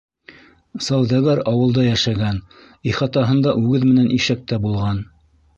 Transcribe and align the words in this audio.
Сауҙагәр 0.85 1.41
ауылда 1.51 1.83
йәшәгән, 1.89 2.41
ихатаһында 2.93 3.55
үгеҙ 3.63 3.89
менән 3.93 4.13
ишәк 4.21 4.45
тә 4.55 4.61
булған. 4.65 5.07